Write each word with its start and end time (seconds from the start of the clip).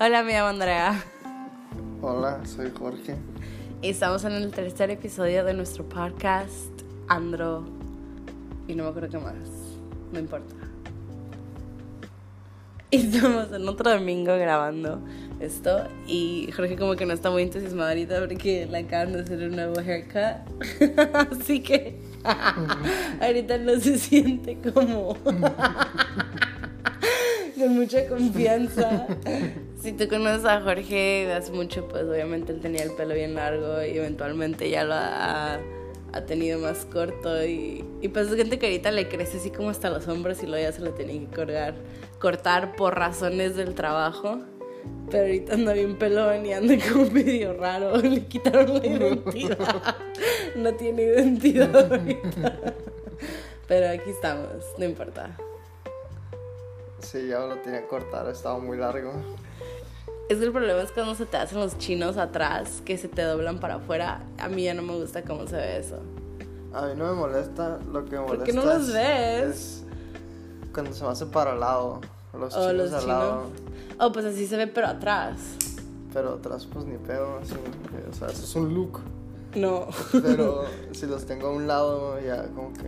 Hola, 0.00 0.22
me 0.22 0.32
llamo 0.32 0.50
Andrea. 0.50 1.02
Hola, 2.00 2.46
soy 2.46 2.70
Jorge. 2.70 3.16
Y 3.82 3.90
estamos 3.90 4.22
en 4.22 4.34
el 4.34 4.52
tercer 4.52 4.90
episodio 4.90 5.44
de 5.44 5.54
nuestro 5.54 5.88
podcast, 5.88 6.70
Andro. 7.08 7.64
Y 8.68 8.76
no 8.76 8.84
me 8.84 8.90
acuerdo 8.90 9.08
qué 9.08 9.18
más. 9.18 9.34
No 10.12 10.20
importa. 10.20 10.54
Y 12.90 13.08
estamos 13.08 13.52
en 13.52 13.68
otro 13.68 13.90
domingo 13.90 14.38
grabando 14.38 15.00
esto. 15.40 15.88
Y 16.06 16.48
Jorge, 16.54 16.76
como 16.76 16.94
que 16.94 17.04
no 17.04 17.12
está 17.12 17.30
muy 17.30 17.42
entusiasmado 17.42 17.88
ahorita 17.88 18.20
porque 18.20 18.68
le 18.70 18.78
acaban 18.78 19.14
de 19.14 19.22
hacer 19.22 19.42
un 19.42 19.56
nuevo 19.56 19.80
haircut. 19.80 20.46
Así 21.32 21.60
que 21.60 21.98
ahorita 23.20 23.58
no 23.58 23.80
se 23.80 23.98
siente 23.98 24.58
como. 24.60 25.16
con 27.58 27.74
mucha 27.74 28.06
confianza. 28.06 29.08
Si 29.80 29.92
tú 29.92 30.08
conoces 30.08 30.44
a 30.44 30.60
Jorge 30.60 31.26
de 31.26 31.32
hace 31.34 31.52
mucho, 31.52 31.86
pues 31.86 32.02
obviamente 32.02 32.52
él 32.52 32.60
tenía 32.60 32.82
el 32.82 32.92
pelo 32.92 33.14
bien 33.14 33.34
largo 33.34 33.82
y 33.82 33.96
eventualmente 33.96 34.68
ya 34.70 34.82
lo 34.82 34.94
ha, 34.94 35.60
ha 36.12 36.20
tenido 36.26 36.58
más 36.58 36.84
corto. 36.84 37.44
Y, 37.44 37.84
y 38.00 38.08
pues 38.08 38.28
es 38.28 38.36
gente 38.36 38.58
que 38.58 38.66
ahorita 38.66 38.90
le 38.90 39.08
crece 39.08 39.38
así 39.38 39.50
como 39.50 39.70
hasta 39.70 39.88
los 39.88 40.08
hombros 40.08 40.42
y 40.42 40.46
luego 40.46 40.64
ya 40.64 40.72
se 40.72 40.82
lo 40.82 40.92
tiene 40.94 41.20
que 41.20 41.34
colgar, 41.34 41.74
cortar 42.18 42.74
por 42.74 42.96
razones 42.96 43.54
del 43.54 43.74
trabajo. 43.74 44.40
Pero 45.10 45.24
ahorita 45.24 45.54
anda 45.54 45.72
bien 45.72 45.96
pelón 45.96 46.44
y 46.44 46.52
anda 46.52 46.74
como 46.92 47.04
medio 47.12 47.54
raro. 47.54 47.96
Le 48.02 48.26
quitaron 48.26 48.74
la 48.74 48.86
identidad. 48.86 49.96
No 50.56 50.74
tiene 50.74 51.02
identidad 51.02 51.92
ahorita. 51.92 52.74
Pero 53.68 53.90
aquí 53.90 54.10
estamos, 54.10 54.48
no 54.76 54.84
importa. 54.84 55.36
Sí, 57.00 57.28
ya 57.28 57.40
lo 57.40 57.56
tenía 57.58 57.82
que 57.82 57.86
cortar, 57.86 58.28
estaba 58.28 58.58
muy 58.58 58.76
largo. 58.76 59.12
Es 60.28 60.38
que 60.38 60.44
el 60.44 60.52
problema 60.52 60.82
es 60.82 60.92
cuando 60.92 61.14
se 61.14 61.24
te 61.26 61.36
hacen 61.38 61.58
los 61.58 61.78
chinos 61.78 62.16
atrás, 62.18 62.82
que 62.84 62.98
se 62.98 63.08
te 63.08 63.22
doblan 63.22 63.60
para 63.60 63.76
afuera. 63.76 64.20
A 64.38 64.48
mí 64.48 64.64
ya 64.64 64.74
no 64.74 64.82
me 64.82 64.94
gusta 64.94 65.22
cómo 65.22 65.46
se 65.46 65.56
ve 65.56 65.78
eso. 65.78 66.00
A 66.74 66.82
mí 66.86 66.92
no 66.96 67.06
me 67.06 67.12
molesta, 67.14 67.78
lo 67.90 68.04
que 68.04 68.12
me 68.12 68.20
molesta 68.20 68.36
¿Por 68.36 68.44
qué 68.44 68.52
no 68.52 68.64
los 68.64 68.88
es, 68.88 68.92
ves? 68.92 69.48
es 69.56 69.84
cuando 70.74 70.92
se 70.92 71.02
me 71.04 71.10
hace 71.10 71.24
para 71.26 71.52
al 71.52 71.60
lado, 71.60 72.00
los 72.38 72.54
O 72.54 72.60
chinos 72.70 72.74
los 72.74 72.92
al 72.92 73.00
chinos. 73.00 73.18
lado. 73.18 73.42
Oh, 74.00 74.12
pues 74.12 74.26
así 74.26 74.46
se 74.46 74.56
ve, 74.58 74.66
pero 74.66 74.86
atrás. 74.88 75.38
Pero 76.12 76.34
atrás 76.34 76.66
pues 76.70 76.84
ni 76.84 76.98
pedo, 76.98 77.38
así, 77.42 77.54
o 78.10 78.14
sea, 78.14 78.28
eso 78.28 78.44
es 78.44 78.54
un 78.54 78.74
look. 78.74 79.00
No. 79.54 79.88
Pero 80.12 80.64
si 80.92 81.06
los 81.06 81.24
tengo 81.24 81.48
a 81.48 81.52
un 81.52 81.66
lado 81.66 82.20
ya 82.20 82.44
como 82.48 82.72
que... 82.74 82.84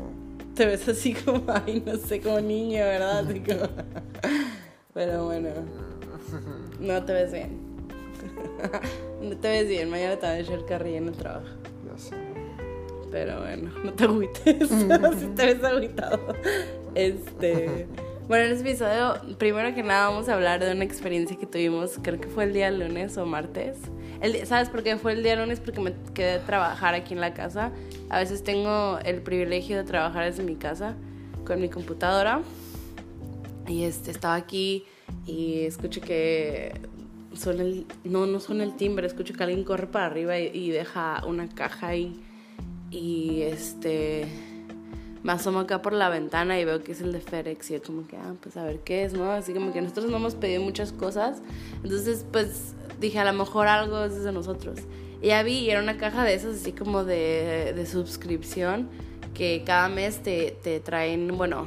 Te 0.54 0.66
ves 0.66 0.86
así 0.88 1.14
como, 1.14 1.42
ay, 1.48 1.82
no 1.86 1.96
sé, 1.96 2.20
como 2.20 2.38
niño, 2.40 2.80
¿verdad? 2.84 3.24
Como- 3.24 3.70
Pero 4.94 5.24
bueno, 5.24 5.48
no 6.80 7.04
te 7.04 7.12
ves 7.12 7.32
bien. 7.32 7.58
No 9.20 9.36
te 9.36 9.48
ves 9.48 9.68
bien, 9.68 9.90
mañana 9.90 10.16
te 10.16 10.26
van 10.26 10.36
a 10.36 10.38
echar 10.38 10.64
carrilla 10.64 10.96
en 10.96 11.08
el 11.08 11.14
trabajo. 11.14 11.44
Ya 11.86 11.98
sé. 11.98 12.16
Pero 13.10 13.40
bueno, 13.40 13.70
no 13.84 13.92
te 13.92 14.04
agüites. 14.04 14.68
si 15.18 15.26
te 15.36 15.54
ves 15.54 15.62
agüitado. 15.62 16.18
Este. 16.94 17.86
Bueno, 18.28 18.46
en 18.46 18.52
este 18.52 18.68
episodio, 18.70 19.36
primero 19.38 19.74
que 19.74 19.82
nada, 19.82 20.08
vamos 20.08 20.28
a 20.28 20.34
hablar 20.34 20.64
de 20.64 20.72
una 20.72 20.84
experiencia 20.84 21.36
que 21.36 21.46
tuvimos, 21.46 21.98
creo 22.00 22.20
que 22.20 22.28
fue 22.28 22.44
el 22.44 22.52
día 22.52 22.70
lunes 22.70 23.18
o 23.18 23.26
martes. 23.26 23.76
El, 24.20 24.46
¿Sabes 24.46 24.68
por 24.68 24.82
qué 24.82 24.96
fue 24.96 25.12
el 25.12 25.22
día 25.22 25.34
lunes? 25.34 25.60
Porque 25.60 25.80
me 25.80 25.92
quedé 26.14 26.34
a 26.34 26.40
trabajar 26.46 26.94
aquí 26.94 27.12
en 27.12 27.20
la 27.20 27.34
casa. 27.34 27.72
A 28.08 28.20
veces 28.20 28.44
tengo 28.44 28.98
el 29.04 29.20
privilegio 29.20 29.76
de 29.76 29.84
trabajar 29.84 30.26
desde 30.26 30.44
mi 30.44 30.54
casa 30.54 30.94
con 31.44 31.60
mi 31.60 31.68
computadora. 31.68 32.40
Y 33.70 33.84
este, 33.84 34.10
estaba 34.10 34.34
aquí 34.34 34.84
y 35.26 35.60
escucho 35.60 36.00
que 36.00 36.72
suena 37.34 37.62
el, 37.62 37.86
no, 38.02 38.26
no 38.26 38.40
suena 38.40 38.64
el 38.64 38.74
timbre, 38.74 39.06
escucho 39.06 39.32
que 39.32 39.44
alguien 39.44 39.62
corre 39.62 39.86
para 39.86 40.06
arriba 40.06 40.36
y, 40.40 40.50
y 40.52 40.70
deja 40.70 41.22
una 41.24 41.48
caja 41.48 41.88
ahí. 41.88 42.20
Y 42.90 43.42
este, 43.42 44.26
me 45.22 45.30
asomo 45.30 45.60
acá 45.60 45.82
por 45.82 45.92
la 45.92 46.08
ventana 46.08 46.58
y 46.58 46.64
veo 46.64 46.82
que 46.82 46.90
es 46.90 47.00
el 47.00 47.12
de 47.12 47.20
FedEx 47.20 47.70
y 47.70 47.74
yo 47.74 47.82
como 47.82 48.08
que, 48.08 48.16
ah, 48.16 48.34
pues 48.42 48.56
a 48.56 48.64
ver 48.64 48.80
qué 48.80 49.04
es, 49.04 49.12
¿no? 49.12 49.30
Así 49.30 49.54
como 49.54 49.72
que 49.72 49.80
nosotros 49.80 50.10
no 50.10 50.16
hemos 50.16 50.34
pedido 50.34 50.62
muchas 50.62 50.92
cosas. 50.92 51.40
Entonces, 51.84 52.26
pues 52.32 52.74
dije, 52.98 53.20
a 53.20 53.24
lo 53.24 53.38
mejor 53.38 53.68
algo 53.68 54.02
es 54.02 54.24
de 54.24 54.32
nosotros. 54.32 54.80
Y 55.22 55.28
ya 55.28 55.44
vi, 55.44 55.58
y 55.58 55.70
era 55.70 55.80
una 55.80 55.96
caja 55.96 56.24
de 56.24 56.34
esas 56.34 56.56
así 56.56 56.72
como 56.72 57.04
de, 57.04 57.72
de 57.76 57.86
suscripción 57.86 58.88
que 59.32 59.62
cada 59.64 59.88
mes 59.88 60.24
te, 60.24 60.56
te 60.60 60.80
traen, 60.80 61.36
bueno, 61.36 61.66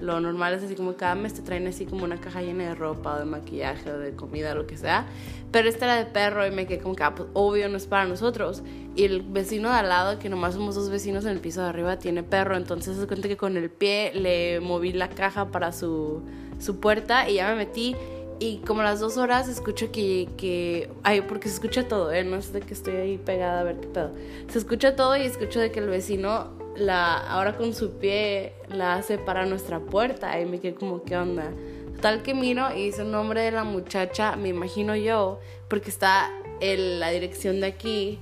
lo 0.00 0.20
normal 0.20 0.54
es 0.54 0.62
así 0.62 0.74
como 0.74 0.94
cada 0.94 1.14
mes 1.14 1.34
te 1.34 1.42
traen 1.42 1.66
así 1.66 1.86
como 1.86 2.04
una 2.04 2.20
caja 2.20 2.42
llena 2.42 2.64
de 2.64 2.74
ropa 2.74 3.14
o 3.14 3.18
de 3.18 3.24
maquillaje 3.24 3.90
o 3.90 3.98
de 3.98 4.14
comida, 4.14 4.54
lo 4.54 4.66
que 4.66 4.76
sea. 4.76 5.06
Pero 5.50 5.68
esta 5.68 5.84
era 5.84 5.96
de 5.96 6.06
perro 6.06 6.46
y 6.46 6.50
me 6.50 6.66
quedé 6.66 6.80
como 6.80 6.96
que, 6.96 7.04
ah, 7.04 7.14
pues, 7.14 7.28
obvio, 7.32 7.68
no 7.68 7.76
es 7.76 7.86
para 7.86 8.06
nosotros. 8.06 8.62
Y 8.96 9.04
el 9.04 9.22
vecino 9.22 9.70
de 9.70 9.76
al 9.76 9.88
lado, 9.88 10.18
que 10.18 10.28
nomás 10.28 10.54
somos 10.54 10.74
dos 10.74 10.90
vecinos 10.90 11.24
en 11.24 11.30
el 11.30 11.40
piso 11.40 11.62
de 11.62 11.68
arriba, 11.68 11.98
tiene 11.98 12.24
perro. 12.24 12.56
Entonces 12.56 12.96
se 12.96 13.06
cuenta 13.06 13.28
que 13.28 13.36
con 13.36 13.56
el 13.56 13.70
pie 13.70 14.12
le 14.14 14.58
moví 14.60 14.92
la 14.92 15.10
caja 15.10 15.52
para 15.52 15.70
su, 15.70 16.22
su 16.58 16.80
puerta 16.80 17.28
y 17.30 17.34
ya 17.34 17.48
me 17.50 17.54
metí. 17.54 17.94
Y 18.40 18.58
como 18.58 18.80
a 18.80 18.84
las 18.84 18.98
dos 18.98 19.16
horas 19.16 19.48
escucho 19.48 19.92
que, 19.92 20.28
que... 20.36 20.90
Ay, 21.04 21.20
porque 21.20 21.48
se 21.48 21.54
escucha 21.54 21.86
todo, 21.86 22.12
¿eh? 22.12 22.24
No 22.24 22.36
es 22.36 22.52
de 22.52 22.60
que 22.60 22.74
estoy 22.74 22.96
ahí 22.96 23.16
pegada 23.16 23.60
a 23.60 23.62
ver 23.62 23.78
qué 23.78 23.86
pedo. 23.86 24.10
Se 24.48 24.58
escucha 24.58 24.96
todo 24.96 25.16
y 25.16 25.22
escucho 25.22 25.60
de 25.60 25.70
que 25.70 25.78
el 25.78 25.88
vecino, 25.88 26.50
la, 26.76 27.16
ahora 27.16 27.56
con 27.56 27.74
su 27.74 27.98
pie, 27.98 28.54
la 28.68 28.94
hace 28.94 29.18
para 29.18 29.46
nuestra 29.46 29.80
puerta. 29.80 30.40
Y 30.40 30.46
me 30.46 30.60
quedé 30.60 30.74
como, 30.74 31.02
¿qué 31.02 31.16
onda? 31.16 31.50
Total 31.96 32.22
que 32.22 32.34
miro 32.34 32.74
y 32.74 32.86
dice 32.86 33.02
el 33.02 33.10
nombre 33.10 33.42
de 33.42 33.50
la 33.50 33.64
muchacha, 33.64 34.36
me 34.36 34.48
imagino 34.48 34.94
yo, 34.96 35.40
porque 35.68 35.90
está 35.90 36.30
en 36.60 37.00
la 37.00 37.10
dirección 37.10 37.60
de 37.60 37.66
aquí, 37.66 38.18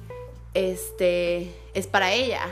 este, 0.55 1.51
es 1.75 1.87
para 1.87 2.13
ella. 2.13 2.43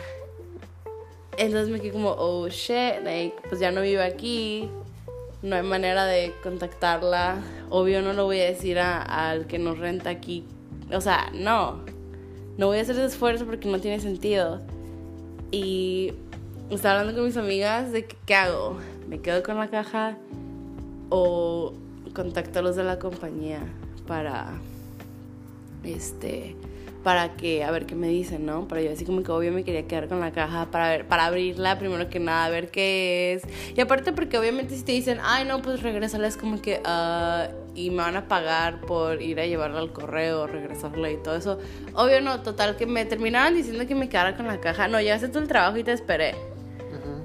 Entonces 1.37 1.69
me 1.69 1.81
quedé 1.81 1.93
como, 1.93 2.10
oh 2.10 2.49
shit, 2.49 3.03
like, 3.05 3.37
pues 3.49 3.60
ya 3.60 3.71
no 3.71 3.83
vive 3.83 4.03
aquí, 4.03 4.69
no 5.43 5.56
hay 5.56 5.62
manera 5.62 6.05
de 6.05 6.34
contactarla. 6.43 7.39
Obvio 7.71 8.03
no 8.03 8.12
lo 8.12 8.25
voy 8.25 8.41
a 8.41 8.44
decir 8.44 8.78
al 8.78 9.47
que 9.47 9.59
nos 9.59 9.78
renta 9.78 10.10
aquí. 10.10 10.44
O 10.93 11.00
sea, 11.00 11.31
no. 11.33 11.84
No 12.59 12.66
voy 12.66 12.78
a 12.78 12.83
hacer 12.83 12.97
ese 12.97 13.06
esfuerzo 13.06 13.47
porque 13.47 13.69
no 13.69 13.81
tiene 13.81 14.00
sentido. 14.00 14.60
Y 15.50 16.12
estaba 16.71 17.00
hablando 17.00 17.21
con 17.21 17.27
mis 17.27 17.37
amigas 17.37 17.93
de 17.93 18.05
que, 18.05 18.16
qué 18.27 18.34
hago. 18.34 18.78
¿Me 19.09 19.21
quedo 19.21 19.43
con 19.43 19.59
la 19.59 19.69
caja 19.69 20.16
o 21.09 21.72
contacto 22.15 22.61
a 22.61 22.62
los 22.62 22.77
de 22.77 22.84
la 22.84 22.99
compañía 22.99 23.60
para 24.06 24.53
este 25.84 26.56
para 27.03 27.34
que 27.37 27.65
a 27.65 27.71
ver 27.71 27.87
qué 27.87 27.94
me 27.94 28.09
dicen, 28.09 28.44
¿no? 28.44 28.69
Pero 28.69 28.83
yo 28.83 28.93
así 28.93 29.05
como 29.05 29.22
que 29.22 29.33
obvio 29.33 29.53
me 29.53 29.65
quería 29.65 29.87
quedar 29.87 30.09
con 30.09 30.21
la 30.21 30.33
caja 30.33 30.71
para 30.71 30.91
ver, 30.91 31.09
para 31.09 31.27
abrirla 31.27 31.78
primero 31.78 32.10
que 32.10 32.21
nada, 32.21 32.44
a 32.44 32.50
ver 32.50 32.71
qué 32.71 33.33
es. 33.34 33.43
Y 33.75 33.81
aparte 33.81 34.12
porque 34.12 34.37
obviamente 34.39 34.77
si 34.77 34.83
te 34.83 34.93
dicen, 34.93 35.19
ay 35.22 35.47
no, 35.47 35.62
pues 35.62 35.83
regresarla 35.83 36.28
es 36.28 36.37
como 36.37 36.60
que, 36.60 36.81
ah, 36.84 37.49
y 37.75 37.91
me 37.91 37.99
van 37.99 38.17
a 38.17 38.29
pagar 38.29 38.81
por 38.81 39.23
ir 39.23 39.41
a 39.41 39.47
llevarla 39.47 39.81
al 39.81 39.93
correo, 39.93 40.47
regresarla 40.47 41.11
y 41.11 41.17
todo 41.17 41.37
eso. 41.37 41.59
Obvio 41.95 42.21
no, 42.21 42.43
total 42.43 42.77
que 42.77 42.87
me 42.87 43.05
terminaban 43.05 43.55
diciendo 43.55 43.87
que 43.87 43.95
me 43.95 44.09
quedara 44.09 44.37
con 44.37 44.47
la 44.47 44.61
caja. 44.61 44.89
No, 44.89 45.01
ya 45.01 45.17
hice 45.17 45.29
todo 45.29 45.41
el 45.43 45.49
trabajo 45.49 45.77
y 45.79 45.85
te 45.85 45.93
esperé. 45.93 46.35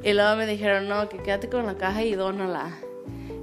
Y 0.03 0.13
luego 0.13 0.35
me 0.35 0.45
dijeron, 0.45 0.87
no, 0.87 1.09
que 1.09 1.17
quédate 1.17 1.49
con 1.49 1.65
la 1.65 1.75
caja 1.75 2.03
y 2.03 2.13
dónala. 2.13 2.69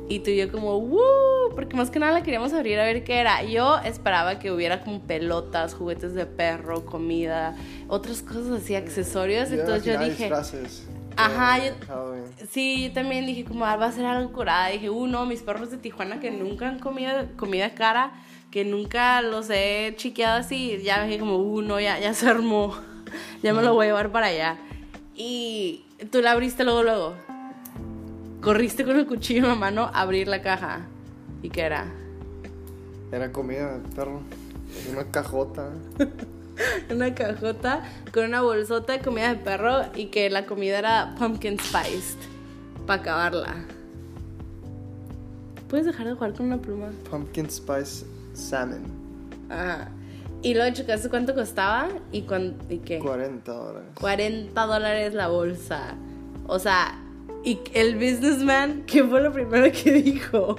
Y 0.08 0.20
tú 0.20 0.30
y 0.30 0.36
yo 0.36 0.52
como, 0.52 0.78
¡Woo! 0.78 1.54
Porque 1.54 1.76
más 1.76 1.90
que 1.90 1.98
nada 1.98 2.12
la 2.12 2.22
queríamos 2.22 2.52
abrir 2.52 2.78
a 2.78 2.84
ver 2.84 3.02
qué 3.02 3.18
era. 3.18 3.42
Yo 3.42 3.78
esperaba 3.78 4.38
que 4.38 4.52
hubiera 4.52 4.80
como 4.82 5.00
pelotas, 5.00 5.74
juguetes 5.74 6.14
de 6.14 6.26
perro, 6.26 6.84
comida, 6.84 7.56
otras 7.88 8.22
cosas 8.22 8.62
así, 8.62 8.74
accesorios. 8.74 9.50
Yo 9.50 9.56
Entonces 9.56 9.84
yo 9.84 9.98
dije, 9.98 10.24
disfraces 10.24 10.86
Ajá, 11.16 11.60
de 11.60 11.70
yo-. 11.70 12.11
Sí, 12.50 12.88
yo 12.88 12.92
también 12.92 13.26
dije 13.26 13.44
como, 13.44 13.64
ah, 13.64 13.76
va 13.76 13.86
a 13.86 13.92
ser 13.92 14.04
algo 14.04 14.32
curada. 14.32 14.68
Dije, 14.68 14.90
uno, 14.90 15.26
mis 15.26 15.42
perros 15.42 15.70
de 15.70 15.76
Tijuana 15.76 16.20
que 16.20 16.30
nunca 16.30 16.68
han 16.68 16.78
comido 16.78 17.12
comida 17.36 17.74
cara, 17.74 18.12
que 18.50 18.64
nunca 18.64 19.22
los 19.22 19.48
he 19.50 19.94
chiqueado 19.96 20.38
así. 20.38 20.78
Ya 20.82 21.04
dije 21.04 21.18
como, 21.18 21.36
uno, 21.36 21.80
ya, 21.80 21.98
ya 21.98 22.14
se 22.14 22.28
armó. 22.28 22.74
ya 23.42 23.54
me 23.54 23.62
lo 23.62 23.74
voy 23.74 23.86
a 23.86 23.88
llevar 23.88 24.12
para 24.12 24.26
allá. 24.26 24.58
Y 25.14 25.84
tú 26.10 26.20
la 26.20 26.32
abriste 26.32 26.64
luego, 26.64 26.82
luego. 26.82 27.14
Corriste 28.40 28.84
con 28.84 28.98
el 28.98 29.06
cuchillo 29.06 29.42
en 29.42 29.48
la 29.48 29.54
mano 29.54 29.82
a 29.84 30.00
abrir 30.00 30.28
la 30.28 30.42
caja. 30.42 30.86
¿Y 31.42 31.50
qué 31.50 31.62
era? 31.62 31.86
Era 33.12 33.30
comida 33.30 33.78
de 33.78 33.88
perro. 33.94 34.20
Una 34.90 35.04
cajota. 35.10 35.70
Una 36.90 37.14
cajota 37.14 37.82
con 38.12 38.24
una 38.24 38.42
bolsota 38.42 38.92
de 38.94 39.00
comida 39.00 39.28
de 39.34 39.36
perro 39.40 39.82
y 39.94 40.06
que 40.06 40.28
la 40.30 40.46
comida 40.46 40.78
era 40.78 41.14
pumpkin 41.18 41.58
spiced. 41.58 42.16
Para 42.86 43.00
acabarla. 43.00 43.54
¿Puedes 45.68 45.86
dejar 45.86 46.06
de 46.06 46.14
jugar 46.14 46.34
con 46.34 46.46
una 46.46 46.58
pluma? 46.58 46.88
Pumpkin 47.10 47.48
Spice 47.50 48.04
Salmon. 48.34 48.82
Ajá. 49.48 49.88
Y 50.42 50.54
luego 50.54 50.74
checaste 50.74 51.08
cuánto 51.08 51.34
costaba 51.34 51.88
y, 52.10 52.22
cuán- 52.22 52.56
y 52.68 52.78
qué. 52.78 52.98
40 52.98 53.52
dólares. 53.52 53.88
40 54.00 54.66
dólares 54.66 55.14
la 55.14 55.28
bolsa. 55.28 55.94
O 56.46 56.58
sea, 56.58 56.98
y 57.44 57.60
el 57.72 57.94
businessman, 57.94 58.82
¿qué 58.86 59.02
fue 59.04 59.22
lo 59.22 59.32
primero 59.32 59.70
que 59.72 59.92
dijo? 59.92 60.56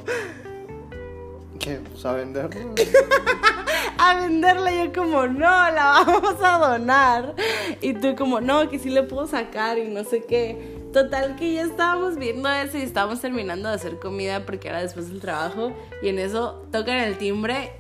¿Qué? 1.63 1.80
Pues 1.92 2.06
a 2.06 2.12
venderlo. 2.12 2.75
a 3.98 4.15
venderla. 4.15 4.69
Y 4.69 4.88
yo 4.88 4.94
como, 4.94 5.27
no, 5.27 5.48
la 5.48 6.04
vamos 6.06 6.36
a 6.44 6.57
donar. 6.57 7.36
Y 7.80 7.94
tú 7.94 8.15
como, 8.18 8.42
no, 8.42 8.69
que 8.69 8.80
sí 8.80 8.89
le 8.89 9.04
puedo 9.04 9.27
sacar 9.27 9.77
y 9.77 9.88
no 9.88 10.04
sé 10.04 10.25
qué. 10.25 10.77
Total 10.92 11.38
que 11.38 11.54
ya 11.54 11.62
estábamos 11.62 12.18
viendo 12.18 12.50
eso 12.50 12.77
y 12.77 12.81
estábamos 12.81 13.21
terminando 13.21 13.69
de 13.69 13.75
hacer 13.75 13.98
comida 14.00 14.45
porque 14.45 14.68
era 14.68 14.81
después 14.81 15.07
del 15.07 15.21
trabajo. 15.21 15.71
Y 16.01 16.10
en 16.10 16.19
eso 16.19 16.65
tocan 16.69 16.98
el 16.98 17.18
timbre 17.18 17.71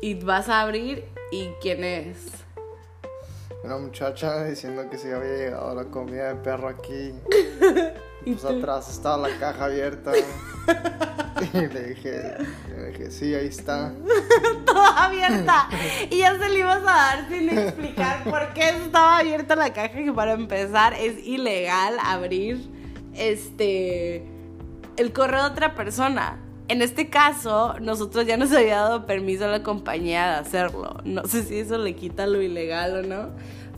y 0.00 0.14
vas 0.14 0.48
a 0.48 0.62
abrir 0.62 1.04
y 1.30 1.48
¿quién 1.60 1.84
es? 1.84 2.16
Una 3.62 3.76
muchacha 3.76 4.44
diciendo 4.44 4.88
que 4.88 4.96
sí 4.96 5.10
había 5.10 5.36
llegado 5.36 5.74
la 5.74 5.84
comida 5.90 6.28
de 6.28 6.36
perro 6.36 6.68
aquí. 6.68 7.12
Y 8.24 8.32
pues 8.32 8.44
atrás 8.44 8.90
estaba 8.90 9.28
la 9.28 9.38
caja 9.38 9.66
abierta. 9.66 10.10
y 11.54 11.58
le 11.72 11.82
dije, 11.88 12.34
le 12.76 12.86
dije, 12.88 13.10
sí, 13.10 13.34
ahí 13.34 13.46
está. 13.46 13.92
Toda 14.66 15.06
abierta. 15.06 15.68
Y 16.10 16.18
ya 16.18 16.38
se 16.38 16.48
le 16.48 16.58
ibas 16.60 16.78
a 16.78 16.84
dar 16.84 17.28
sin 17.28 17.50
explicar 17.50 18.24
por 18.24 18.52
qué 18.54 18.70
estaba 18.70 19.18
abierta 19.18 19.56
la 19.56 19.72
caja, 19.72 19.94
que 19.94 20.12
para 20.12 20.32
empezar 20.32 20.94
es 20.94 21.24
ilegal 21.26 21.96
abrir 22.02 22.68
este 23.14 24.24
el 24.96 25.12
correo 25.12 25.42
de 25.42 25.50
otra 25.50 25.74
persona. 25.74 26.38
En 26.68 26.82
este 26.82 27.08
caso, 27.08 27.76
nosotros 27.80 28.26
ya 28.26 28.36
nos 28.36 28.50
había 28.52 28.78
dado 28.78 29.06
permiso 29.06 29.44
a 29.44 29.48
la 29.48 29.62
compañía 29.62 30.26
de 30.26 30.34
hacerlo. 30.36 31.00
No 31.04 31.24
sé 31.24 31.44
si 31.44 31.60
eso 31.60 31.78
le 31.78 31.94
quita 31.94 32.26
lo 32.26 32.42
ilegal 32.42 33.04
o 33.04 33.06
no. 33.06 33.30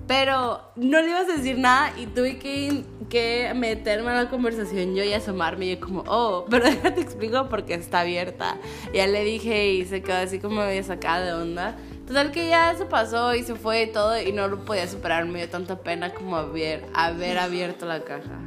Pero 0.08 0.62
no 0.74 1.02
le 1.02 1.10
ibas 1.10 1.28
a 1.28 1.36
decir 1.36 1.58
nada 1.58 1.92
y 1.98 2.06
tuve 2.06 2.38
que, 2.38 2.82
que 3.10 3.52
meterme 3.54 4.10
a 4.10 4.24
la 4.24 4.30
conversación 4.30 4.94
yo 4.94 5.04
y 5.04 5.12
asomarme. 5.12 5.66
Y 5.66 5.76
yo 5.76 5.80
como, 5.80 6.02
oh, 6.08 6.46
pero 6.48 6.64
déjate 6.70 7.02
explico 7.02 7.46
porque 7.50 7.74
está 7.74 8.00
abierta. 8.00 8.56
Ya 8.94 9.06
le 9.06 9.22
dije 9.22 9.70
y 9.70 9.84
se 9.84 10.02
quedó 10.02 10.16
así 10.16 10.38
como 10.40 10.62
medio 10.62 10.82
sacada 10.82 11.26
de 11.26 11.32
onda. 11.34 11.76
Total 12.06 12.32
que 12.32 12.48
ya 12.48 12.72
eso 12.72 12.88
pasó 12.88 13.34
y 13.34 13.42
se 13.42 13.54
fue 13.54 13.82
y 13.82 13.92
todo 13.92 14.18
y 14.18 14.32
no 14.32 14.48
lo 14.48 14.64
podía 14.64 14.88
superar. 14.88 15.26
Me 15.26 15.40
dio 15.40 15.50
tanta 15.50 15.78
pena 15.78 16.14
como 16.14 16.36
haber, 16.36 16.86
haber 16.94 17.38
abierto 17.38 17.84
la 17.84 18.02
caja. 18.02 18.40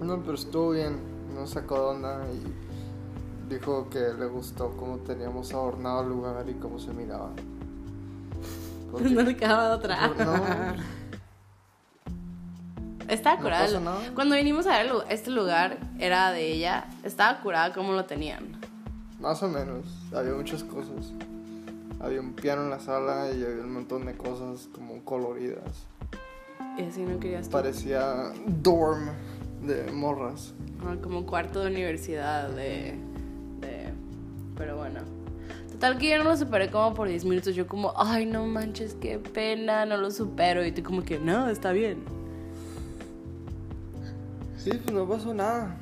No, 0.00 0.22
pero 0.22 0.34
estuvo 0.34 0.70
bien. 0.70 1.00
No 1.34 1.44
sacó 1.48 1.74
de 1.74 1.80
onda 1.96 2.24
y 2.32 3.52
dijo 3.52 3.88
que 3.90 3.98
le 3.98 4.26
gustó 4.26 4.76
cómo 4.76 4.98
teníamos 4.98 5.52
adornado 5.52 6.02
el 6.02 6.08
lugar 6.08 6.48
y 6.48 6.54
cómo 6.54 6.78
se 6.78 6.92
miraba. 6.92 7.32
No 8.92 9.22
le 9.22 9.36
quedaba 9.36 9.74
otra. 9.74 10.08
No. 10.08 10.98
Estaba 13.08 13.40
curada. 13.40 13.64
pasa 13.64 13.80
nada. 13.80 14.00
Cuando 14.14 14.36
vinimos 14.36 14.66
a 14.66 14.82
ver 14.82 14.92
este 15.08 15.30
lugar, 15.30 15.78
era 15.98 16.30
de 16.30 16.52
ella. 16.52 16.86
Estaba 17.02 17.40
curada 17.40 17.72
como 17.72 17.92
lo 17.92 18.04
tenían. 18.04 18.60
Más 19.18 19.42
o 19.42 19.48
menos. 19.48 19.86
Había 20.14 20.34
muchas 20.34 20.62
cosas. 20.62 21.12
Había 22.00 22.20
un 22.20 22.34
piano 22.34 22.62
en 22.62 22.70
la 22.70 22.80
sala 22.80 23.30
y 23.30 23.42
había 23.42 23.64
un 23.64 23.72
montón 23.72 24.04
de 24.04 24.14
cosas 24.14 24.68
como 24.72 25.02
coloridas. 25.04 25.86
Y 26.76 26.82
así 26.82 27.02
no 27.02 27.18
querías. 27.18 27.48
Parecía 27.48 28.32
dorm 28.46 29.08
de 29.62 29.90
morras. 29.90 30.52
Ah, 30.86 30.96
como 31.02 31.26
cuarto 31.26 31.60
de 31.60 31.70
universidad 31.70 32.50
de, 32.50 32.94
de... 33.60 33.92
Pero 34.56 34.76
bueno. 34.76 35.00
Total 35.78 35.96
que 35.96 36.10
yo 36.10 36.18
no 36.18 36.24
lo 36.24 36.36
superé 36.36 36.72
como 36.72 36.92
por 36.92 37.06
10 37.06 37.24
minutos. 37.24 37.54
Yo 37.54 37.68
como, 37.68 37.92
ay, 37.96 38.26
no 38.26 38.44
manches, 38.46 38.96
qué 39.00 39.20
pena, 39.20 39.86
no 39.86 39.96
lo 39.96 40.10
supero. 40.10 40.66
Y 40.66 40.72
tú 40.72 40.82
como 40.82 41.04
que, 41.04 41.20
no, 41.20 41.48
está 41.48 41.70
bien. 41.70 41.98
Sí, 44.56 44.70
pues 44.70 44.90
no 44.90 45.08
pasó 45.08 45.32
nada. 45.32 45.76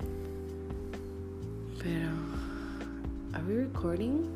Pero... 1.83 2.11
¿Are 3.33 3.43
we 3.45 3.65
recording? 3.65 4.27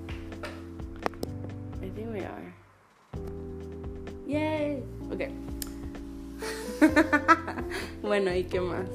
I 1.83 1.91
think 1.91 2.11
we 2.11 2.21
are. 2.21 2.55
Yay! 4.27 4.83
Ok. 5.13 5.29
bueno, 8.03 8.35
¿y 8.35 8.45
qué 8.45 8.63
más? 8.63 8.89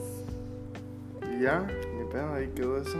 Ya, 1.39 1.59
ni 1.95 2.11
pedo, 2.11 2.33
ahí 2.33 2.47
quedó 2.55 2.81
eso. 2.81 2.97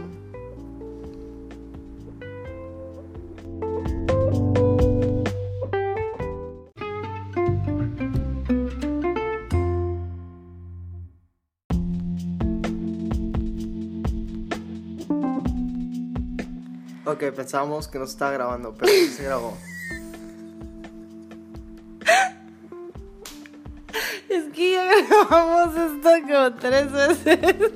Ok, 17.26 17.34
pensábamos 17.34 17.88
que 17.88 17.98
no 17.98 18.06
se 18.06 18.12
estaba 18.12 18.30
grabando, 18.32 18.74
pero 18.74 18.92
sí 18.92 19.08
se 19.08 19.24
grabó. 19.24 19.56
Es 24.28 24.44
que 24.52 24.72
ya 24.72 24.84
grabamos 25.08 25.74
esto 25.74 26.10
como 26.26 26.52
tres 26.54 26.92
veces. 26.92 27.38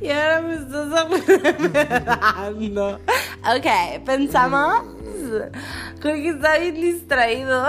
Y 0.00 0.10
ahora 0.10 0.40
me 0.42 0.54
estás 0.54 0.92
apurando. 0.92 3.00
Ok, 3.46 3.66
pensamos. 4.04 4.82
Creo 6.00 6.14
que 6.14 6.28
está 6.28 6.58
bien 6.58 6.74
distraído. 6.74 7.66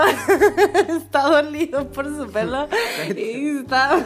Está 0.88 1.22
dolido 1.22 1.88
por 1.90 2.06
su 2.06 2.28
pelo. 2.30 2.68
Y 3.16 3.58
está. 3.58 3.96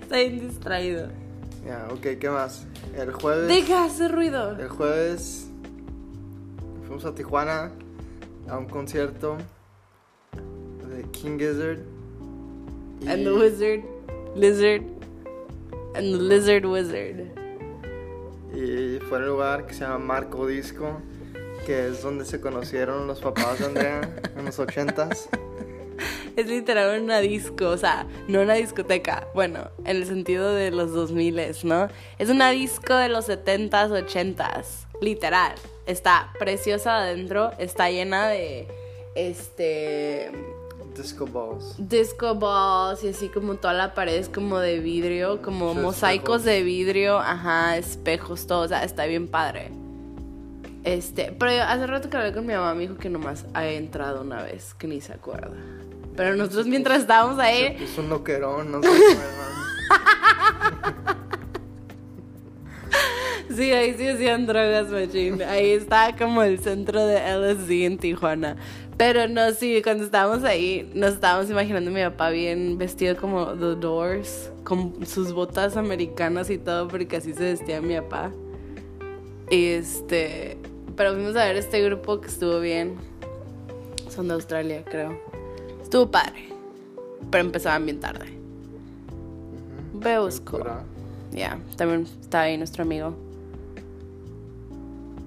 Está 0.00 0.16
bien 0.16 0.48
distraído. 0.48 1.08
Ya, 1.66 1.86
ok, 1.90 2.18
¿qué 2.20 2.30
más? 2.30 2.64
El 2.96 3.12
jueves. 3.12 3.48
Deja 3.48 3.88
ruido. 4.08 4.52
El 4.58 4.68
jueves 4.68 5.48
fuimos 6.86 7.04
a 7.04 7.14
Tijuana 7.14 7.72
a 8.48 8.58
un 8.58 8.66
concierto 8.66 9.36
de 10.88 11.02
King 11.10 11.38
Gizzard. 11.38 11.78
y- 13.00 13.08
And 13.08 13.24
the 13.24 13.32
wizard, 13.32 13.82
lizard, 14.36 14.82
and 15.94 16.12
the 16.12 16.18
lizard 16.18 16.64
wizard. 16.66 17.26
Y 18.54 19.00
fue 19.08 19.18
en 19.18 19.24
un 19.24 19.28
lugar 19.30 19.66
que 19.66 19.74
se 19.74 19.80
llama 19.80 19.98
Marco 19.98 20.46
Disco, 20.46 21.00
que 21.66 21.88
es 21.88 22.02
donde 22.02 22.24
se 22.24 22.40
conocieron 22.40 23.06
los 23.08 23.20
papás 23.20 23.58
de 23.58 23.66
Andrea 23.66 24.00
en 24.36 24.44
los 24.44 24.58
ochentas. 24.58 25.28
Es 26.36 26.46
literal 26.46 27.00
una 27.00 27.20
disco, 27.20 27.68
o 27.68 27.76
sea, 27.76 28.06
no 28.28 28.40
una 28.40 28.54
discoteca. 28.54 29.28
Bueno, 29.34 29.70
en 29.84 29.96
el 29.96 30.06
sentido 30.06 30.52
de 30.52 30.70
los 30.70 30.92
2000, 30.92 31.40
¿no? 31.64 31.88
Es 32.18 32.28
una 32.28 32.50
disco 32.50 32.94
de 32.94 33.08
los 33.08 33.28
70s, 33.28 33.90
80s. 33.90 34.86
Literal. 35.00 35.54
Está 35.86 36.32
preciosa 36.38 36.98
adentro, 36.98 37.52
está 37.58 37.90
llena 37.90 38.28
de 38.28 38.66
este 39.14 40.32
Disco 40.96 41.26
Balls. 41.26 41.74
disco 41.76 42.34
balls 42.36 43.02
y 43.02 43.08
así 43.08 43.28
como 43.28 43.56
toda 43.56 43.74
la 43.74 43.94
pared 43.94 44.14
es 44.14 44.28
como 44.28 44.58
de 44.58 44.78
vidrio, 44.78 45.42
como 45.42 45.74
mosaicos 45.74 46.42
espejos. 46.42 46.44
de 46.44 46.62
vidrio, 46.62 47.18
ajá, 47.18 47.76
espejos, 47.76 48.46
todo, 48.46 48.60
o 48.60 48.68
sea, 48.68 48.84
está 48.84 49.06
bien 49.06 49.28
padre. 49.28 49.72
Este, 50.84 51.32
pero 51.32 51.50
yo 51.50 51.62
hace 51.62 51.86
rato 51.86 52.10
que 52.10 52.16
hablé 52.16 52.32
con 52.32 52.46
mi 52.46 52.52
mamá, 52.52 52.74
me 52.74 52.82
dijo 52.82 52.96
que 52.96 53.08
nomás 53.08 53.46
ha 53.54 53.66
entrado 53.66 54.20
una 54.20 54.42
vez, 54.42 54.74
que 54.74 54.86
ni 54.86 55.00
se 55.00 55.14
acuerda. 55.14 55.56
Pero 56.16 56.36
nosotros 56.36 56.66
mientras 56.66 57.00
estábamos 57.00 57.38
ahí, 57.38 57.76
puso 57.78 58.00
un 58.02 58.08
loquerón, 58.10 58.70
no 58.70 58.78
acuerdan. 58.78 58.98
sí, 63.54 63.72
ahí 63.72 63.94
sí 63.94 64.08
hacían 64.08 64.46
drogas, 64.46 64.88
machín. 64.90 65.42
Ahí 65.42 65.70
está 65.70 66.14
como 66.16 66.42
el 66.42 66.60
centro 66.60 67.04
de 67.06 67.16
LSD 67.16 67.70
en 67.84 67.98
Tijuana. 67.98 68.56
Pero 68.96 69.26
no, 69.26 69.50
sí, 69.52 69.82
cuando 69.82 70.04
estábamos 70.04 70.44
ahí, 70.44 70.88
nos 70.94 71.14
estábamos 71.14 71.50
imaginando 71.50 71.90
a 71.90 71.94
mi 71.94 72.02
papá 72.02 72.30
bien 72.30 72.78
vestido 72.78 73.16
como 73.16 73.46
The 73.54 73.74
Doors, 73.74 74.52
con 74.62 75.04
sus 75.04 75.32
botas 75.32 75.76
americanas 75.76 76.48
y 76.48 76.58
todo, 76.58 76.86
porque 76.86 77.16
así 77.16 77.34
se 77.34 77.42
vestía 77.42 77.80
mi 77.80 77.96
papá. 77.96 78.30
Y 79.50 79.66
este, 79.66 80.58
pero 80.96 81.12
fuimos 81.14 81.34
a 81.34 81.44
ver 81.44 81.56
este 81.56 81.82
grupo 81.82 82.20
que 82.20 82.28
estuvo 82.28 82.60
bien. 82.60 82.94
Son 84.08 84.28
de 84.28 84.34
Australia, 84.34 84.84
creo. 84.84 85.20
Estuvo 85.94 86.10
padre, 86.10 86.48
pero 87.30 87.44
empezaban 87.44 87.86
bien 87.86 88.00
tarde. 88.00 88.26
Ve 89.92 90.18
busco. 90.18 90.58
Cura. 90.58 90.82
Ya, 91.30 91.56
también 91.76 92.08
está 92.20 92.40
ahí 92.40 92.58
nuestro 92.58 92.82
amigo. 92.82 93.14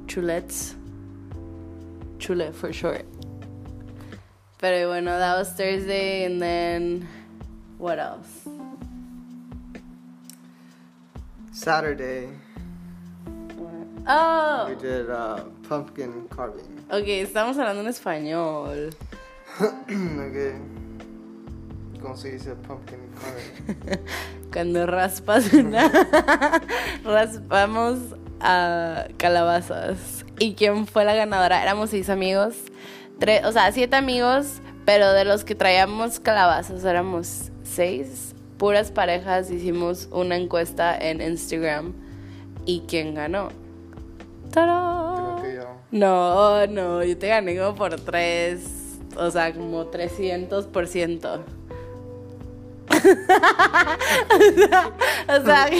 Chulets. 0.07 0.75
Chule 2.19 2.51
for 2.51 2.73
short. 2.73 3.05
Pero 4.59 4.89
bueno, 4.89 5.17
that 5.17 5.37
was 5.37 5.55
Thursday 5.55 6.25
and 6.25 6.41
then 6.41 7.07
what 7.77 7.97
else? 7.97 8.27
Saturday, 11.53 12.27
Oh, 14.05 14.65
we 14.67 14.75
did 14.75 15.09
uh, 15.09 15.45
pumpkin 15.69 16.27
carving. 16.29 16.65
ok, 16.91 17.07
estamos 17.07 17.57
hablando 17.57 17.83
en 17.83 17.87
español. 17.87 18.93
ok. 19.59 20.77
¿Cómo 22.01 22.15
se 22.15 22.31
dice 22.31 22.55
pumpkin? 22.55 22.99
Cuando 24.53 24.85
raspas 24.85 25.51
una. 25.53 25.91
raspamos 27.03 27.99
a 28.39 29.07
calabazas. 29.17 30.25
¿Y 30.39 30.53
quién 30.53 30.85
fue 30.85 31.05
la 31.05 31.15
ganadora? 31.15 31.61
Éramos 31.61 31.89
seis 31.89 32.09
amigos. 32.09 32.55
Tres, 33.19 33.43
o 33.45 33.51
sea, 33.51 33.71
siete 33.71 33.95
amigos, 33.95 34.61
pero 34.85 35.11
de 35.13 35.25
los 35.25 35.43
que 35.43 35.55
traíamos 35.55 36.19
calabazas 36.19 36.83
éramos 36.83 37.51
seis. 37.63 38.35
Puras 38.57 38.91
parejas. 38.91 39.49
Hicimos 39.49 40.07
una 40.11 40.35
encuesta 40.35 40.97
en 40.97 41.21
Instagram. 41.21 41.93
¿Y 42.65 42.81
quién 42.87 43.15
ganó? 43.15 43.49
¡Tarán! 44.51 45.37
Creo 45.39 45.43
que 45.43 45.55
yo. 45.55 45.77
No, 45.91 46.67
no, 46.67 47.03
yo 47.03 47.17
te 47.17 47.27
gané 47.27 47.57
como 47.57 47.75
por 47.75 47.95
tres, 48.01 48.86
o 49.17 49.31
sea, 49.31 49.53
como 49.53 49.91
300%. 49.91 51.43
o 55.27 55.45
sea, 55.45 55.67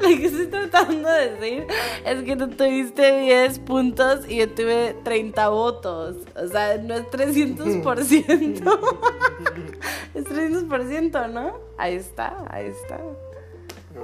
lo 0.00 0.08
que 0.08 0.26
estoy 0.26 0.46
tratando 0.46 1.08
de 1.08 1.30
decir 1.30 1.64
es 2.04 2.22
que 2.22 2.36
tú 2.36 2.48
tuviste 2.48 3.20
10 3.20 3.58
puntos 3.60 4.28
y 4.28 4.36
yo 4.38 4.50
tuve 4.50 4.96
30 5.04 5.48
votos. 5.48 6.16
O 6.36 6.48
sea, 6.48 6.76
no 6.78 6.94
es 6.94 7.04
300%. 7.04 7.84
es 10.14 10.24
300%, 10.24 11.30
¿no? 11.30 11.60
Ahí 11.78 11.94
está, 11.94 12.44
ahí 12.50 12.66
está. 12.66 12.98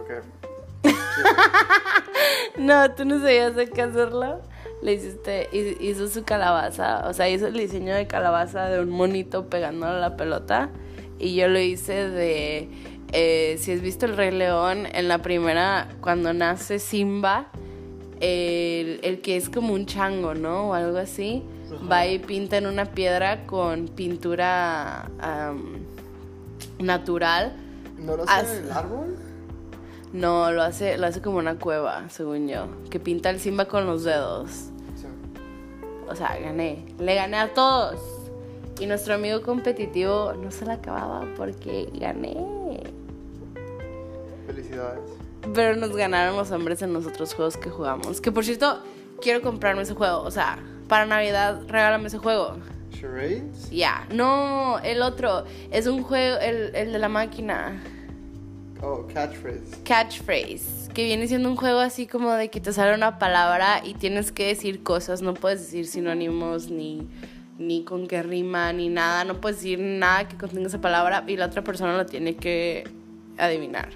Que. 0.06 0.20
No, 2.56 2.90
tú 2.94 3.04
no 3.04 3.20
sabías 3.20 3.54
de 3.54 3.68
qué 3.68 3.82
hacerlo. 3.82 4.40
Le 4.82 4.94
hiciste, 4.94 5.48
hi- 5.52 5.76
hizo 5.80 6.08
su 6.08 6.24
calabaza, 6.24 7.06
o 7.08 7.12
sea, 7.12 7.28
hizo 7.28 7.46
el 7.48 7.54
diseño 7.54 7.94
de 7.94 8.06
calabaza 8.06 8.68
de 8.68 8.80
un 8.80 8.90
monito 8.90 9.46
pegándole 9.46 9.92
a 9.96 10.00
la 10.00 10.16
pelota. 10.16 10.70
Y 11.18 11.34
yo 11.34 11.48
lo 11.48 11.58
hice 11.58 12.08
de, 12.08 12.68
eh, 13.12 13.56
si 13.58 13.72
has 13.72 13.82
visto 13.82 14.06
el 14.06 14.16
Rey 14.16 14.30
León, 14.30 14.86
en 14.92 15.08
la 15.08 15.18
primera, 15.18 15.88
cuando 16.00 16.32
nace 16.32 16.78
Simba, 16.78 17.48
el, 18.20 19.00
el 19.02 19.20
que 19.20 19.36
es 19.36 19.50
como 19.50 19.74
un 19.74 19.84
chango, 19.86 20.34
¿no? 20.34 20.70
O 20.70 20.74
algo 20.74 20.96
así, 20.98 21.42
va 21.90 22.06
y 22.06 22.18
pinta 22.18 22.56
en 22.56 22.66
una 22.66 22.86
piedra 22.86 23.46
con 23.46 23.88
pintura 23.88 25.10
am, 25.20 25.80
natural. 26.78 27.52
¿No 27.98 28.16
lo 28.16 28.24
hace 28.26 28.58
en 28.58 28.64
el 28.64 28.72
árbol? 28.72 29.16
No, 30.12 30.50
lo 30.50 30.62
hace, 30.62 30.98
lo 30.98 31.06
hace 31.06 31.22
como 31.22 31.38
una 31.38 31.56
cueva, 31.58 32.08
según 32.08 32.48
yo. 32.48 32.66
Que 32.90 32.98
pinta 32.98 33.30
el 33.30 33.38
Simba 33.38 33.66
con 33.66 33.86
los 33.86 34.02
dedos. 34.02 34.50
Sí. 34.96 35.06
O 36.08 36.16
sea, 36.16 36.36
gané. 36.38 36.84
Le 36.98 37.14
gané 37.14 37.36
a 37.36 37.54
todos. 37.54 38.00
Y 38.80 38.86
nuestro 38.86 39.14
amigo 39.14 39.42
competitivo 39.42 40.32
no 40.32 40.50
se 40.50 40.64
la 40.64 40.74
acababa 40.74 41.26
porque 41.36 41.88
gané. 41.94 42.34
Felicidades. 44.46 45.00
Pero 45.54 45.76
nos 45.76 45.94
ganaron 45.94 46.36
los 46.36 46.50
hombres 46.50 46.82
en 46.82 46.92
los 46.92 47.06
otros 47.06 47.34
juegos 47.34 47.56
que 47.56 47.70
jugamos. 47.70 48.20
Que 48.20 48.32
por 48.32 48.44
cierto, 48.44 48.80
quiero 49.20 49.42
comprarme 49.42 49.82
ese 49.82 49.94
juego. 49.94 50.22
O 50.22 50.30
sea, 50.30 50.58
para 50.88 51.06
Navidad, 51.06 51.62
regálame 51.68 52.08
ese 52.08 52.18
juego. 52.18 52.56
Charades? 52.90 53.70
Ya. 53.70 54.06
No, 54.12 54.80
el 54.80 55.02
otro. 55.02 55.44
Es 55.70 55.86
un 55.86 56.02
juego, 56.02 56.38
el, 56.38 56.74
el 56.74 56.92
de 56.92 56.98
la 56.98 57.08
máquina. 57.08 57.80
Oh, 58.82 59.06
catchphrase. 59.12 59.82
catchphrase, 59.84 60.90
que 60.94 61.04
viene 61.04 61.28
siendo 61.28 61.50
un 61.50 61.56
juego 61.56 61.80
así 61.80 62.06
como 62.06 62.32
de 62.32 62.48
que 62.48 62.60
te 62.60 62.72
sale 62.72 62.94
una 62.94 63.18
palabra 63.18 63.82
y 63.84 63.92
tienes 63.92 64.32
que 64.32 64.46
decir 64.46 64.82
cosas, 64.82 65.20
no 65.20 65.34
puedes 65.34 65.60
decir 65.60 65.86
sinónimos 65.86 66.70
ni, 66.70 67.06
ni 67.58 67.84
con 67.84 68.06
qué 68.06 68.22
rima 68.22 68.72
ni 68.72 68.88
nada, 68.88 69.24
no 69.24 69.38
puedes 69.38 69.58
decir 69.58 69.78
nada 69.80 70.26
que 70.28 70.38
contenga 70.38 70.68
esa 70.68 70.80
palabra 70.80 71.24
y 71.26 71.36
la 71.36 71.46
otra 71.46 71.62
persona 71.62 71.94
lo 71.94 72.06
tiene 72.06 72.36
que 72.36 72.84
adivinar. 73.36 73.90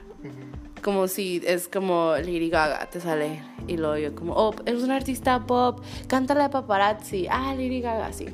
Como 0.83 1.09
si 1.09 1.41
es 1.47 1.67
como 1.67 2.13
Lady 2.19 2.51
Gaga, 2.51 2.85
te 2.91 3.01
sale 3.01 3.41
y 3.67 3.79
luego 3.79 3.97
yo 3.97 4.15
como, 4.15 4.35
oh, 4.35 4.55
es 4.67 4.83
un 4.83 4.91
artista 4.91 5.47
pop, 5.47 5.83
cántale 6.09 6.43
a 6.43 6.51
paparazzi, 6.51 7.27
ah, 7.31 7.55
Lady 7.55 7.81
Gaga, 7.81 8.13
sí, 8.13 8.27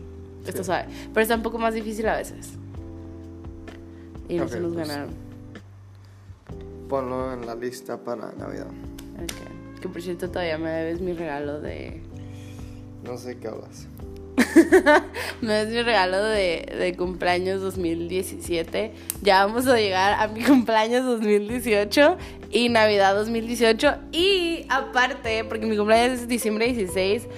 esto 0.45 0.65
sabe, 0.65 0.87
pero 1.15 1.23
está 1.23 1.37
un 1.37 1.43
poco 1.43 1.59
más 1.59 1.75
difícil 1.75 2.09
a 2.09 2.17
veces. 2.17 2.55
Y 4.29 4.35
no 4.35 4.49
se 4.49 4.59
nos 4.59 4.75
pues. 4.75 4.89
ganaron. 4.89 5.30
Ponlo 6.91 7.33
en 7.33 7.47
la 7.47 7.55
lista 7.55 7.97
para 7.99 8.33
Navidad. 8.33 8.67
Ok. 8.67 9.81
Que 9.81 9.89
por 9.89 10.03
cierto 10.03 10.29
todavía 10.29 10.59
me 10.59 10.71
debes 10.71 11.01
mi 11.01 11.13
regalo 11.13 11.61
de... 11.61 12.03
No 13.05 13.17
sé 13.17 13.39
qué 13.39 13.47
hablas. 13.47 13.87
Me 15.41 15.53
debes 15.53 15.73
mi 15.73 15.83
regalo 15.83 16.23
de, 16.25 16.67
de 16.79 16.97
cumpleaños 16.97 17.61
2017. 17.61 18.93
Ya 19.23 19.47
vamos 19.47 19.67
a 19.69 19.77
llegar 19.77 20.21
a 20.21 20.29
mi 20.29 20.43
cumpleaños 20.43 21.05
2018 21.05 22.17
y 22.51 22.69
Navidad 22.71 23.15
2018. 23.15 23.95
Y 24.13 24.67
aparte, 24.69 25.45
porque 25.45 25.67
mi 25.67 25.77
cumpleaños 25.77 26.21
es 26.21 26.29
diciembre 26.29 26.73
16, 26.73 27.29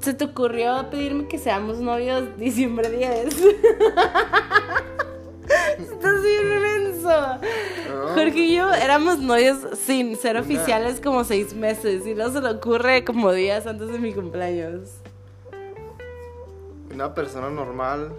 se 0.00 0.14
te 0.14 0.24
ocurrió 0.24 0.90
pedirme 0.90 1.28
que 1.28 1.38
seamos 1.38 1.78
novios 1.78 2.36
diciembre 2.38 2.90
10. 2.90 3.26
Estás 5.78 6.22
bien. 6.22 6.69
No. 7.10 8.08
Jorge 8.14 8.38
y 8.38 8.56
yo 8.56 8.72
éramos 8.72 9.18
novios 9.18 9.58
sin 9.78 10.16
ser 10.16 10.36
oficiales 10.36 11.00
como 11.00 11.24
seis 11.24 11.54
meses 11.54 12.06
y 12.06 12.14
no 12.14 12.30
se 12.30 12.40
le 12.40 12.50
ocurre 12.50 13.04
como 13.04 13.32
días 13.32 13.66
antes 13.66 13.88
de 13.88 13.98
mi 13.98 14.12
cumpleaños. 14.12 14.90
Una 16.92 17.14
persona 17.14 17.50
normal 17.50 18.12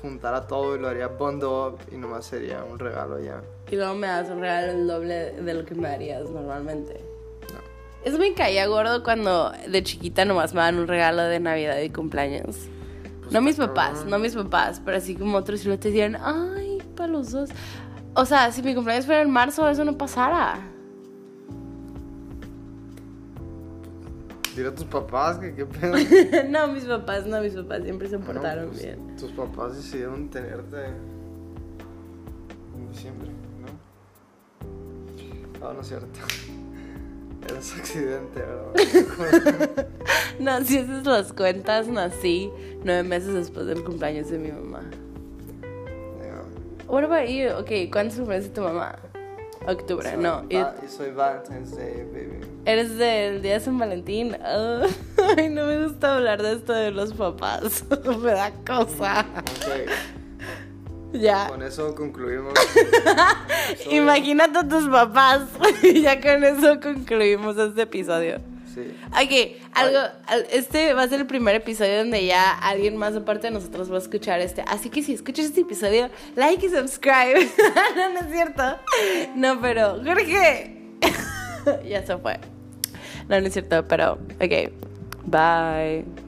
juntara 0.00 0.46
todo 0.46 0.76
y 0.76 0.80
lo 0.80 0.88
haría 0.88 1.06
bundle 1.06 1.48
up 1.48 1.78
y 1.90 1.96
nomás 1.96 2.26
sería 2.26 2.64
un 2.64 2.78
regalo 2.78 3.20
ya. 3.20 3.40
Y 3.70 3.76
luego 3.76 3.94
me 3.94 4.08
das 4.08 4.28
un 4.28 4.40
regalo 4.40 4.72
el 4.72 4.86
doble 4.86 5.32
de 5.32 5.54
lo 5.54 5.64
que 5.64 5.74
me 5.74 5.88
darías 5.88 6.28
normalmente. 6.28 7.00
No. 7.52 7.58
Eso 8.04 8.18
me 8.18 8.34
caía 8.34 8.66
gordo 8.66 9.02
cuando 9.02 9.52
de 9.68 9.82
chiquita 9.82 10.24
nomás 10.24 10.52
me 10.54 10.60
dan 10.60 10.78
un 10.78 10.88
regalo 10.88 11.22
de 11.22 11.40
Navidad 11.40 11.78
y 11.78 11.90
cumpleaños. 11.90 12.56
Pues 13.20 13.32
no 13.32 13.40
mis 13.40 13.56
papás, 13.56 14.04
no 14.04 14.18
mis 14.18 14.34
papás, 14.34 14.82
pero 14.84 14.96
así 14.96 15.14
como 15.14 15.38
otros 15.38 15.64
y 15.64 15.68
lo 15.68 15.78
te 15.78 15.88
decían, 15.88 16.16
ay, 16.20 16.78
para 16.96 17.12
los 17.12 17.30
dos. 17.30 17.50
O 18.14 18.24
sea, 18.26 18.52
si 18.52 18.62
mi 18.62 18.74
cumpleaños 18.74 19.06
fuera 19.06 19.22
en 19.22 19.30
marzo, 19.30 19.68
eso 19.68 19.84
no 19.84 19.96
pasara. 19.96 20.60
Dile 24.54 24.68
a 24.68 24.74
tus 24.74 24.84
papás 24.84 25.38
que 25.38 25.54
qué 25.54 25.64
pedo. 25.64 25.94
no, 26.50 26.68
mis 26.68 26.84
papás, 26.84 27.26
no, 27.26 27.40
mis 27.40 27.54
papás 27.54 27.82
siempre 27.84 28.08
se 28.08 28.18
portaron 28.18 28.68
pues, 28.68 28.82
bien. 28.82 29.16
Tus 29.16 29.32
papás 29.32 29.76
decidieron 29.76 30.28
tenerte 30.28 30.88
en 32.76 32.88
diciembre, 32.90 33.30
¿no? 33.60 33.68
No, 35.60 35.72
no 35.72 35.80
es 35.80 35.86
cierto. 35.88 36.20
Era 37.48 37.62
su 37.62 37.76
accidente, 37.76 38.40
¿verdad? 38.40 39.88
No, 40.38 40.64
si 40.64 40.78
haces 40.78 41.06
las 41.06 41.32
cuentas, 41.32 41.88
nací 41.88 42.50
nueve 42.84 43.04
meses 43.04 43.34
después 43.34 43.66
del 43.66 43.84
cumpleaños 43.84 44.28
de 44.30 44.38
mi 44.38 44.50
mamá. 44.50 44.82
What 46.92 47.04
about 47.04 47.26
you? 47.26 47.48
Ok, 47.58 47.90
¿cuándo 47.90 48.14
de 48.44 48.50
tu 48.50 48.60
mamá? 48.60 48.96
Octubre, 49.66 50.10
Soy 50.10 50.22
no. 50.22 50.44
y- 50.50 50.88
soy 50.88 51.10
Valentine's 51.10 51.74
Day, 51.74 52.04
baby. 52.12 52.46
¿Eres 52.66 52.98
del 52.98 53.40
día 53.40 53.54
de 53.54 53.60
San 53.60 53.78
Valentín? 53.78 54.36
Ah, 54.44 54.82
ay, 55.38 55.48
no 55.48 55.64
me 55.64 55.82
gusta 55.86 56.16
hablar 56.16 56.42
de 56.42 56.52
esto 56.52 56.74
de 56.74 56.90
los 56.90 57.14
papás. 57.14 57.82
me 58.22 58.32
da 58.32 58.52
cosa. 58.66 59.24
Ok, 59.38 59.90
Ya. 61.14 61.48
con 61.48 61.62
eso 61.62 61.94
concluimos. 61.94 62.52
Imagínate 63.90 64.58
a 64.58 64.68
tus 64.68 64.86
papás. 64.86 65.44
Ya 65.94 66.20
con 66.20 66.44
eso 66.44 66.78
concluimos 66.78 67.56
este 67.56 67.82
episodio. 67.82 68.36
Sí. 68.74 68.94
Ok, 69.08 69.60
algo, 69.74 69.98
al- 70.26 70.46
este 70.50 70.94
va 70.94 71.02
a 71.02 71.08
ser 71.08 71.20
el 71.20 71.26
primer 71.26 71.54
episodio 71.56 71.98
donde 71.98 72.24
ya 72.24 72.52
alguien 72.52 72.96
más 72.96 73.14
aparte 73.14 73.48
de 73.48 73.50
nosotros 73.52 73.90
va 73.90 73.96
a 73.96 73.98
escuchar 73.98 74.40
este. 74.40 74.62
Así 74.66 74.88
que 74.88 75.02
si 75.02 75.12
escuchas 75.14 75.46
este 75.46 75.60
episodio, 75.62 76.08
like 76.36 76.64
y 76.64 76.68
subscribe. 76.70 77.48
no, 77.96 78.08
no 78.14 78.20
es 78.20 78.32
cierto. 78.32 78.62
No, 79.34 79.60
pero, 79.60 80.02
Jorge. 80.04 80.78
ya 81.88 82.06
se 82.06 82.16
fue. 82.16 82.38
No, 83.28 83.40
no 83.40 83.46
es 83.46 83.52
cierto, 83.52 83.84
pero, 83.86 84.14
ok. 84.40 84.72
Bye. 85.24 86.21